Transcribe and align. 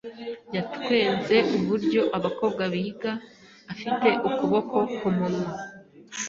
Yatwenze 0.55 1.35
uburyo 1.57 2.01
abakobwa 2.17 2.63
biga, 2.73 3.11
afite 3.73 4.09
ukuboko 4.27 4.77
kumunwa. 4.97 5.47